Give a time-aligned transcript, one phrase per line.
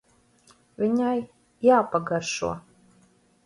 [0.83, 1.21] Viņai
[1.67, 2.53] jāpagaršo.